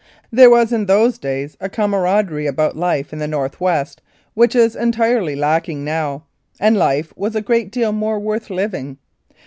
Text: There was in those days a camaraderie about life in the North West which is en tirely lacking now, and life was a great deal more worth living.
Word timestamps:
There 0.31 0.49
was 0.49 0.73
in 0.73 0.87
those 0.87 1.19
days 1.19 1.55
a 1.61 1.69
camaraderie 1.69 2.47
about 2.47 2.75
life 2.75 3.13
in 3.13 3.19
the 3.19 3.27
North 3.27 3.61
West 3.61 4.01
which 4.33 4.55
is 4.55 4.75
en 4.75 4.91
tirely 4.91 5.35
lacking 5.35 5.85
now, 5.85 6.23
and 6.59 6.75
life 6.75 7.13
was 7.15 7.35
a 7.35 7.39
great 7.43 7.69
deal 7.71 7.91
more 7.91 8.17
worth 8.17 8.49
living. 8.49 8.97